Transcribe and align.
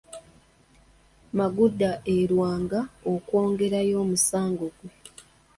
Magunda 1.37 1.89
e 2.15 2.17
Lwanga 2.31 2.79
okwongerayo 3.13 3.95
omusango 4.03 4.65
gwe. 4.75 4.89